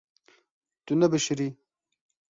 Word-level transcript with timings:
Tu 0.85 0.93
nebişirî. 0.99 1.49